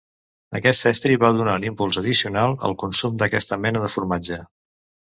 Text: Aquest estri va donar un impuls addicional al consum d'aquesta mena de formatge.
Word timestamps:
Aquest 0.59 0.87
estri 0.91 1.17
va 1.25 1.31
donar 1.41 1.59
un 1.61 1.67
impuls 1.69 2.01
addicional 2.03 2.57
al 2.71 2.77
consum 2.87 3.23
d'aquesta 3.23 3.63
mena 3.67 3.87
de 3.89 3.95
formatge. 3.99 4.45